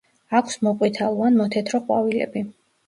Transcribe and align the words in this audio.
აქვს 0.39 0.55
მოყვითალო 0.67 1.29
ან 1.29 1.39
მოთეთრო 1.43 1.85
ყვავილები. 1.87 2.49